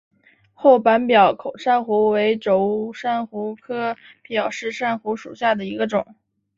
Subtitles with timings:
[0.55, 6.15] 厚板表孔珊瑚为轴孔珊瑚科表孔珊瑚属下的一个种。